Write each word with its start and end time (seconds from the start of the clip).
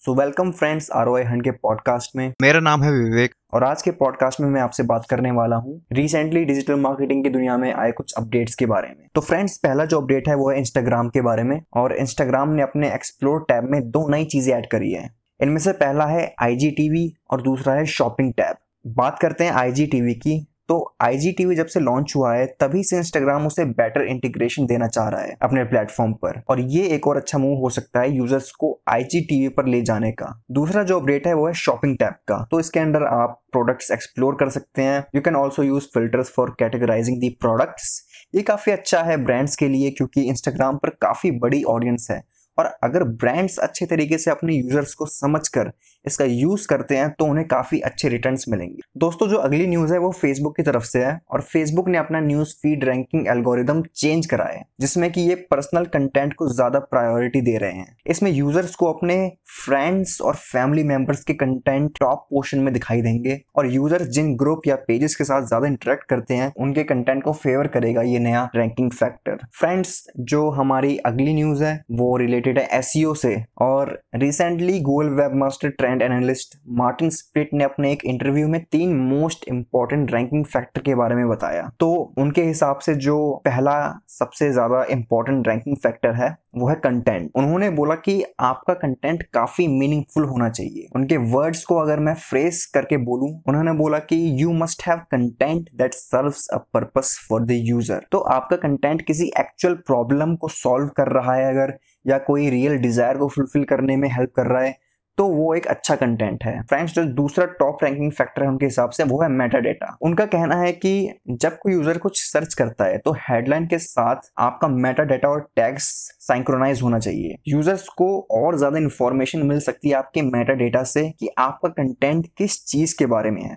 सो 0.00 0.14
welcome 0.14 0.50
friends 0.50 0.90
आर 0.90 1.06
ओ 1.06 1.16
हंड 1.16 1.44
के 1.44 1.50
पॉडकास्ट 1.50 2.16
में। 2.16 2.32
मेरा 2.42 2.60
नाम 2.60 2.82
है 2.82 2.92
विवेक। 2.92 3.34
और 3.54 3.64
आज 3.64 3.82
के 3.82 3.90
पॉडकास्ट 3.90 4.40
में 4.40 4.48
मैं 4.50 4.60
आपसे 4.60 4.82
बात 4.82 5.06
करने 5.10 5.30
वाला 5.30 5.56
हूँ 5.56 5.86
रिसेंटली 5.92 6.44
डिजिटल 6.44 6.74
मार्केटिंग 6.74 7.24
की 7.24 7.30
दुनिया 7.30 7.56
में 7.56 7.72
आए 7.72 7.92
कुछ 7.92 8.12
अपडेट्स 8.12 8.54
के 8.54 8.66
बारे 8.66 8.88
में। 8.88 9.08
तो 9.14 9.20
फ्रेंड्स 9.20 9.56
पहला 9.56 9.84
जो 9.84 10.00
अपडेट 10.00 10.28
है 10.28 10.34
वो 10.34 10.50
है 10.50 10.58
इंस्टाग्राम 10.58 11.08
के 11.08 11.20
बारे 11.20 11.42
में। 11.42 11.62
और 11.76 11.92
इंस्टाग्राम 11.92 12.48
ने 12.48 12.62
अपने 12.62 12.94
एक्सप्लोर 12.94 13.44
टैब 13.48 13.64
में 13.64 13.90
दो 13.90 14.08
नई 14.08 14.24
चीज़ें 14.24 14.54
ऐड 14.54 14.66
करी 14.66 14.92
है। 14.92 15.10
इनमें 15.42 15.58
से 15.58 15.72
पहला 15.72 16.06
है 16.06 16.34
आई 16.42 17.14
और 17.30 17.42
दूसरा 17.42 17.74
है 17.74 17.86
शॉपिंग 17.86 18.32
टैब 18.32 18.56
बात 18.86 19.18
करते 19.18 19.44
हैं 19.44 19.52
आई 19.52 19.72
की। 19.72 20.49
तो 20.70 20.76
आई 21.02 21.16
जब 21.56 21.66
से 21.66 21.80
लॉन्च 21.80 22.12
हुआ 22.16 22.32
है, 22.34 22.44
तभी 22.60 22.82
से 22.84 22.96
इंस्टाग्राम 22.96 23.46
उसे 23.46 23.64
बेटर 23.64 24.02
इंटीग्रेशन 24.02 24.66
देना 24.66 24.88
चाह 24.88 25.08
रहा 25.08 25.20
है 25.20 25.36
अपने 25.42 25.64
प्लेटफॉर्म 25.64 26.12
पर। 26.14 26.40
और 26.48 26.60
ये 26.60 26.86
एक 26.86 27.06
और 27.06 27.16
अच्छा 27.16 27.38
मूव 27.38 27.58
हो 27.60 27.70
सकता 27.70 28.00
है 28.00 28.14
यूज़र्स 28.16 28.50
को 28.60 28.72
आई 28.88 29.48
पर 29.48 29.66
ले 29.66 29.80
जाने 29.82 30.10
का। 30.12 30.32
दूसरा 30.50 30.82
जो 30.82 31.00
अपडेट 31.00 31.26
है, 31.26 31.34
वो 31.34 31.46
है 31.46 31.52
शॉपिंग 31.54 31.96
टैब 31.98 32.14
का। 32.28 32.46
तो 32.50 32.60
इसके 32.60 32.80
अंदर 32.80 33.04
आप 33.04 33.40
प्रोडक्ट्स 33.52 33.90
एक्सप्लोर 33.90 34.36
कर 34.40 34.48
सकते 34.48 34.82
हैं। 34.82 35.04
You 35.14 35.20
can 35.20 35.36
also 35.36 35.62
use 35.62 35.88
filters 35.94 36.32
for 36.36 36.54
categorising 36.58 37.20
the 37.20 37.28
products 37.40 38.02
ये 38.34 38.42
काफ़ी 38.42 38.72
अच्छा 38.72 39.02
है 39.02 39.16
ब्रांड्स 39.24 39.56
के 39.56 39.68
लिए, 39.68 39.90
क्योंकि 39.90 40.22
इंस्टाग्राम 40.22 40.76
पर 40.76 40.90
काफ़ी 41.02 41.30
बड़ी 41.38 41.62
ऑडियंस 41.68 42.06
है। 42.10 42.22
और 42.58 42.66
अगर 42.84 43.04
ब्रांड्स 43.16 43.58
अच्छे 43.58 43.86
तरीके 43.86 44.18
से 44.18 44.30
अपने 44.30 44.54
यूज़र्स 44.54 44.94
को 44.94 45.06
समझकर 45.08 45.70
इसका 46.04 46.24
यूज़ 46.24 46.66
करते 46.68 46.96
हैं 46.96 47.10
तो 47.10 47.24
उन्हें 47.24 47.46
काफ़ी 47.48 47.78
अच्छे 47.80 48.08
रिटर्न 48.08 48.36
मिलेंगे। 48.48 48.82
दोस्तों, 48.98 49.28
जो 49.28 49.36
अगली 49.38 49.66
न्यूज़ 49.66 49.92
है, 49.92 49.98
वो 49.98 50.10
फेसबुक 50.12 50.56
की 50.56 50.62
तरफ़ 50.62 50.84
से 50.84 51.04
है 51.04 51.20
और 51.30 51.40
फेसबुक 51.42 51.88
ने 51.88 51.98
अपना 51.98 52.20
news 52.20 52.54
feed 52.62 52.84
ranking 52.84 53.26
algorithm 53.28 53.82
change 53.94 54.26
करा 54.26 54.44
है, 54.44 54.62
जिसमें 54.80 55.10
कि 55.12 55.20
ये 55.20 55.34
पर्सनल 55.50 55.84
कंटेंट 55.86 56.32
को 56.34 56.48
ज़्यादा 56.48 56.78
प्रायोरिटी 56.80 57.40
दे 57.40 57.56
रहे 57.56 57.72
हैं। 57.72 57.96
इसमें 58.06 58.30
यूज़र्स 58.30 58.74
को 58.74 58.92
अपने 58.92 59.16
फ्रेंड्स 59.56 60.20
और 60.20 60.34
फैमिली 60.36 60.82
मेंबर्स 60.84 61.24
के 61.24 61.34
कंटेंट 61.34 61.90
टॉप 62.00 62.26
पोर्शन 62.30 62.58
में 62.58 62.72
दिखाई 62.74 63.02
देंगे 63.02 63.40
और 63.56 63.66
यूज़र्स 63.66 64.08
जिन 64.08 64.34
ग्रुप 64.36 64.66
या 64.66 64.76
पेजेस 64.88 65.16
के 65.16 65.24
साथ 65.24 65.46
ज़्यादा 65.46 65.66
इंटरेक्ट 65.66 66.04
करते 66.04 66.34
हैं, 66.34 66.52
उनके 66.56 66.84
कंटेंट 66.84 67.22
को 67.22 67.32
फेवर 67.34 67.66
करेगा 67.68 68.02
ये 68.02 68.18
नया 68.20 68.48
रैंकिंग 68.56 68.90
फैक्टर 68.92 69.38
फ्रेंड्स 69.52 70.02
जो 70.20 70.48
हमारी 70.52 70.96
अगली 71.06 71.34
न्यूज़ 71.34 71.64
है, 71.64 71.74
वो 71.92 72.16
रिलेटेड 72.16 72.39
है 72.48 72.66
एस 72.72 72.92
से। 73.16 73.34
और 73.60 73.90
recently 74.14 74.78
Google 74.80 75.08
webmaster 75.34 75.68
trend 75.70 76.02
analyst 76.02 76.58
Martin 76.78 77.10
Splitt 77.10 77.50
ने 77.54 77.64
अपने 77.64 77.92
एक 77.92 78.04
इंटरव्यू 78.04 78.48
में 78.48 78.62
तीन 78.72 78.96
मोस्ट 78.98 79.48
इंपॉर्टेंट 79.48 80.12
रैंकिंग 80.12 80.44
फैक्टर 80.46 80.80
के 80.80 80.94
बारे 80.94 81.14
में 81.14 81.28
बताया। 81.28 81.70
तो 81.80 81.90
उनके 82.18 82.42
हिसाब 82.42 82.78
से 82.78 82.94
जो 82.96 83.18
पहला 83.44 83.76
सबसे 84.10 84.50
ज़्यादा 84.52 84.84
इंपॉर्टेंट 84.90 85.48
रैंकिंग 85.48 85.76
फैक्टर 85.76 86.14
है, 86.14 86.36
वो 86.56 86.68
है 86.68 86.74
कंटेंट 86.76 87.30
उन्होंने 87.36 87.70
बोला 87.70 87.94
कि 87.96 88.22
आपका 88.40 88.74
कंटेंट 88.76 89.22
काफ़ी 89.34 89.66
मीनिंगफुल 89.70 90.24
होना 90.24 90.48
चाहिए। 90.50 90.88
उनके 90.96 91.16
वर्ड्स 91.32 91.64
को 91.64 91.76
अगर 91.76 92.00
मैं 92.00 92.14
फ्रेस 92.20 92.64
करके 92.74 92.96
बोलूँ, 93.00 93.30
उन्होंने 93.48 93.72
बोला 93.74 93.98
कि 94.00 94.16
you 94.42 94.52
must 94.54 94.82
have 94.86 94.98
content 95.10 95.68
that 95.74 95.94
serves 95.94 96.46
a 96.48 96.56
purpose 96.74 97.18
for 97.28 97.42
the 97.42 97.60
user 97.60 98.06
तो 98.12 98.18
आपका 98.30 98.56
कंटेंट 98.58 99.06
किसी 99.06 99.30
एक्चुअल 99.40 99.74
प्रॉब्लम 99.86 100.34
को 100.36 100.48
सॉल्व 100.50 100.88
कर 100.96 101.12
रहा 101.12 101.34
है 101.34 101.48
अगर 101.50 101.72
या 102.04 102.18
कोई 102.20 102.48
रियल 102.50 102.76
डिज़ायर 102.78 103.18
को 103.18 103.28
फुलफिल 103.28 103.64
करने 103.64 103.96
में 103.96 104.08
हेल्प 104.08 104.32
कर 104.36 104.46
रहा 104.46 104.62
है 104.62 104.78
तो 105.18 105.26
वो 105.26 105.54
एक 105.54 105.66
अच्छा 105.66 105.94
कंटेंट 105.96 106.44
है। 106.44 106.60
फ्रेंड्स 106.62 106.92
जो 106.94 107.02
दूसरा 107.06 107.44
टॉप 107.58 107.82
रैंकिंग 107.84 108.12
फैक्टर 108.12 108.42
है 108.42 108.48
उनके 108.48 108.66
हिसाब 108.66 108.90
से 108.90 109.04
वो 109.04 109.20
है 109.22 109.28
मेटा 109.30 109.58
डेटा 109.58 109.96
उनका 110.02 110.24
कहना 110.26 110.56
है 110.56 110.70
कि 110.74 110.92
जब 111.30 111.58
कोई 111.58 111.72
यूज़र 111.72 111.98
कुछ 111.98 112.22
सर्च 112.22 112.54
करता 112.54 112.84
है 112.84 112.98
तो 112.98 113.12
हेडलाइन 113.20 113.66
के 113.66 113.78
साथ 113.78 114.30
आपका 114.40 114.68
मेटा 114.68 115.04
डेटा 115.04 115.28
और 115.28 115.40
टैग्स 115.56 115.88
साइंक्रोनाइज 116.20 116.82
होना 116.82 116.98
चाहिए। 116.98 117.36
यूज़र्स 117.48 117.88
को 117.88 118.08
और 118.32 118.56
ज़्यादा 118.58 118.78
इंफॉर्मेशन 118.78 119.46
मिल 119.46 119.60
सकती 119.60 119.88
है 119.88 119.94
आपके 119.94 120.22
मेटा 120.22 120.54
डेटा 120.54 120.82
से 120.84 121.08
कि 121.10 121.28
आपका 121.38 121.68
कंटेंट 121.72 122.26
किस 122.38 122.64
चीज़ 122.66 122.94
के 122.98 123.06
बारे 123.06 123.30
में 123.30 123.42
है। 123.42 123.56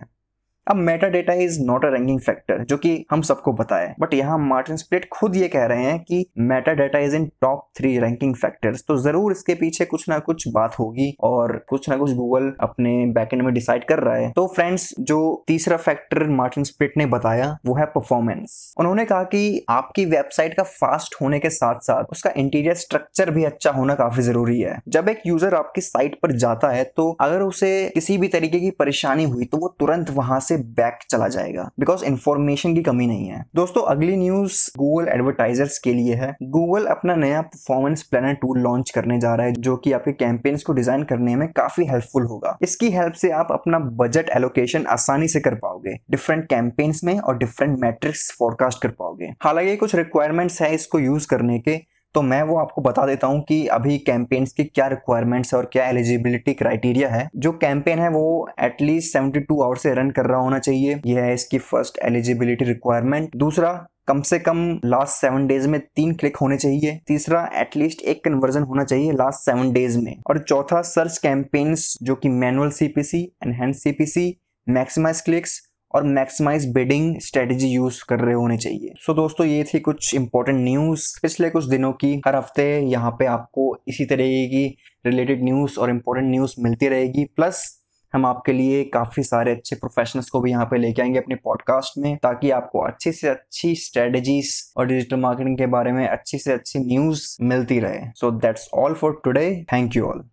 अब 0.67 0.75
meta 0.77 1.07
data 1.09 1.33
is 1.35 1.59
not 1.61 1.85
a 1.85 1.87
ranking 1.89 2.19
factor 2.21 2.63
जो 2.65 2.75
कि 2.77 3.05
हम 3.11 3.21
सबको 3.21 3.53
पता 3.53 3.77
है। 3.77 3.93
बट 3.99 4.13
यहाँ 4.13 4.37
मार्टिन 4.39 4.75
स्प्लिट 4.77 5.07
खुद 5.13 5.35
ये 5.35 5.47
कह 5.47 5.65
रहे 5.65 5.83
हैं 5.83 5.99
कि 6.01 6.25
meta 6.41 6.73
data 6.73 6.99
is 6.99 7.15
in 7.15 7.25
top 7.41 7.67
three 7.77 7.97
ranking 7.99 8.35
factors 8.35 8.83
तो 8.87 8.97
ज़रूर 8.97 9.31
इसके 9.31 9.55
पीछे 9.55 9.85
कुछ 9.85 10.07
ना 10.09 10.19
कुछ 10.21 10.47
बात 10.53 10.75
होगी 10.79 11.09
और 11.23 11.55
कुछ 11.69 11.89
ना 11.89 11.97
कुछ 11.97 12.11
गूगल 12.13 12.51
अपने 12.61 12.93
बैकेंड 13.13 13.41
में 13.41 13.53
डिसाइड 13.53 13.85
कर 13.85 13.99
रहा 13.99 14.15
है। 14.15 14.31
तो 14.31 14.45
फ्रेंड्स 14.55 14.87
जो 15.01 15.19
तीसरा 15.47 15.77
फैक्टर 15.79 16.27
मार्टिन 16.29 16.63
स्प्लिट 16.63 16.93
ने 16.97 17.05
बताया, 17.07 17.57
वो 17.65 17.75
है 17.75 17.85
परफॉर्मेंस 17.87 18.73
उन्होंने 18.79 19.05
कहा 19.05 19.23
कि 19.25 19.65
आपकी 19.69 20.05
वेबसाइट 20.07 20.53
का 20.53 20.63
फास्ट 20.63 21.15
होने 21.21 21.39
के 21.39 21.49
साथ 21.49 21.79
साथ 21.81 22.11
उसका 22.11 22.31
इंटीरियर 22.37 22.75
स्ट्रक्चर 22.75 23.31
भी 23.31 23.43
अच्छा 23.43 23.71
होना 23.71 23.95
काफ़ी 23.95 24.23
ज़रूरी 24.23 24.59
है। 24.59 24.79
जब 24.89 25.09
एक 25.09 25.21
यूज़र 25.27 25.55
आपकी 25.55 25.81
साइट 25.81 26.19
पर 26.21 26.31
जाता 26.37 26.69
है 26.69 26.83
तो 26.97 27.11
अगर 27.21 27.41
उसे 27.41 27.73
किसी 27.93 28.17
भी 28.17 28.27
तरीके 28.29 28.59
की 28.59 28.71
परेशानी 28.79 29.23
हुई 29.25 29.45
तो 29.45 29.57
वो 29.57 29.75
तुरंत 29.79 30.09
वहाँ 30.13 30.39
से 30.39 30.52
से 30.53 30.57
बैक 30.73 30.99
चला 31.09 31.27
जाएगा 31.29 31.69
बिकॉज़ 31.79 32.05
इन्फॉर्मेशन 32.05 32.75
की 32.75 32.81
कमी 32.83 33.07
नहीं 33.07 33.27
है। 33.27 33.43
दोस्तों, 33.55 33.83
अगली 33.85 34.15
न्यूज़ 34.17 34.59
गूगल 34.77 35.07
एडवर्टाइजर्स 35.09 35.77
के 35.79 35.93
लिए 35.93 36.15
है। 36.15 36.33
गूगल 36.51 36.85
अपना 36.87 37.15
नया 37.15 37.41
परफॉर्मेंस 37.43 38.03
प्लानर 38.03 38.33
टूल 38.35 38.59
लॉन्च 38.59 38.89
करने 38.89 39.19
जा 39.19 39.33
रहा 39.35 39.45
है, 39.45 39.53
जो 39.53 39.75
कि 39.77 39.91
आपके 39.91 40.11
कैंपेन्स 40.13 40.63
को 40.63 40.73
डिज़ाइन 40.73 41.03
करने 41.03 41.35
में 41.35 41.47
काफ़ी 41.51 41.85
हेल्पफुल 41.85 42.25
होगा। 42.25 42.57
इसकी 42.61 42.89
हेल्प 42.91 43.13
से 43.13 43.31
आप 43.33 43.47
अपना 43.51 43.79
बजट 43.99 44.29
एलोकेशन 44.29 44.85
आसानी 44.89 45.27
से 45.27 45.39
कर 45.39 45.55
पाओगे 45.55 45.95
डिफरेंट 46.11 46.45
कैंपेन्स 46.49 47.03
में 47.03 47.17
और 47.19 47.37
डिफरेंट 47.37 47.77
मैट्रिक्स 47.79 48.29
फोरकास्ट 48.39 48.81
कर 48.81 48.89
पाओगे। 48.89 49.33
हालाँकि 49.43 49.75
कुछ 49.77 49.95
रिक्वायरमेंट्स 49.95 50.61
है 50.61 50.73
इसको 50.75 50.99
यूज़ 50.99 51.27
करने 51.27 51.59
के 51.59 51.75
तो 52.15 52.21
मैं 52.21 52.41
वो 52.43 52.57
आपको 52.57 52.81
बता 52.81 53.05
देता 53.05 53.27
हूँ 53.27 53.41
कि 53.41 53.65
अभी 53.67 53.97
कैंपेन्स 53.97 54.51
की 54.53 54.63
क्या 54.65 54.87
रिक्वायरमेंट्स 54.87 55.53
है 55.53 55.59
और 55.59 55.69
क्या 55.73 55.85
एलिजिबिलिटी 55.89 56.53
क्राइटेरिया 56.53 57.09
है। 57.09 57.27
जो 57.35 57.51
कैंपेन 57.53 57.99
है 57.99 58.09
वो 58.09 58.49
at least 58.61 59.13
seventy 59.13 59.39
two 59.39 59.61
hour 59.61 59.77
से 59.77 59.93
रन 59.93 60.11
कर 60.11 60.25
रहा 60.25 60.39
होना 60.39 60.59
चाहिए। 60.59 60.99
यह 61.05 61.23
है 61.23 61.33
इसकी 61.33 61.57
फ़र्स्ट 61.59 61.99
एलिजिबिलिटी 62.03 62.65
रिक्वायरमेंट 62.65 63.35
दूसरा, 63.35 63.73
कम 64.07 64.21
से 64.21 64.39
कम 64.39 64.79
लास्ट 64.85 65.21
सेवन 65.21 65.47
डेज़ 65.47 65.67
में 65.67 65.79
तीन 65.95 66.13
क्लिक 66.13 66.37
होने 66.37 66.57
चाहिए। 66.57 66.99
तीसरा 67.07 67.49
एटलीस्ट 67.55 68.01
एक 68.01 68.23
कन्वर्जन 68.23 68.63
होना 68.63 68.83
चाहिए 68.83 69.11
लास्ट 69.11 69.45
सेवन 69.45 69.71
डेज़ 69.73 69.99
में। 69.99 70.15
और 70.29 70.39
चौथा 70.39 70.81
सर्च 70.83 71.17
कैंपेन्स 71.17 71.97
जो 72.03 72.15
कि 72.15 72.29
manual 72.29 72.69
CPC 72.71 73.21
enhance 73.45 73.83
CPC 73.83 74.33
maximise 74.67 75.21
clicks 75.21 75.61
और 75.95 76.03
मैक्सिमाइज 76.03 76.71
बिडिंग 76.73 77.15
स्ट्रेटेजी 77.19 77.67
यूज़ 77.67 78.03
कर 78.09 78.19
रहे 78.19 78.33
होने 78.33 78.57
चाहिए। 78.57 78.93
सो 78.97 79.11
so, 79.11 79.15
दोस्तों 79.15 79.47
ये 79.47 79.63
थी 79.63 79.79
कुछ 79.79 80.13
इंपॉर्टेंट 80.15 80.57
न्यूज़ 80.59 81.19
पिछले 81.21 81.49
कुछ 81.49 81.65
दिनों 81.65 81.91
की 81.93 82.21
हर 82.27 82.35
हफ़्ते 82.35 82.79
यहाँ 82.79 83.11
पे 83.11 83.25
आपको 83.25 83.75
इसी 83.87 84.05
तरीके 84.05 84.47
की 84.47 84.77
रिलेटेड 85.05 85.43
न्यूज़ 85.43 85.79
और 85.79 85.89
इम्पोर्टेंट 85.89 86.31
न्यूज़ 86.31 86.55
मिलती 86.59 86.87
रहेगी। 86.87 87.23
प्लस 87.35 87.79
हम 88.13 88.25
आपके 88.25 88.53
लिए 88.53 88.83
काफ़ी 88.83 89.23
सारे 89.23 89.51
अच्छे 89.51 89.75
प्रोफेशनल्स 89.75 90.29
को 90.29 90.39
भी 90.41 90.51
यहाँ 90.51 90.65
पे 90.65 90.77
लेके 90.77 91.01
आएँगे 91.01 91.19
अपने 91.19 91.35
पॉडकास्ट 91.35 91.97
में 91.97 92.17
ताकि 92.17 92.49
आपको 92.51 92.79
अच्छी 92.79 93.11
से 93.11 93.27
अच्छी 93.27 93.75
स्ट्रेटेजीज 93.75 94.51
और 94.77 94.87
डिजिटल 94.87 95.17
मार्केटिंग 95.17 95.57
के 95.57 95.65
बारे 95.65 95.91
में 95.91 96.07
अच्छी 96.07 96.37
से 96.37 96.53
अच्छी 96.53 96.79
न्यूज़ 96.79 97.25
मिलती 97.41 97.79
रहे। 97.79 97.99
So 98.15 98.31
that's 98.31 98.69
all 98.73 98.93
for 98.93 99.21
today 99.23 99.65
thank 99.73 99.95
you 99.95 100.05
all 100.05 100.21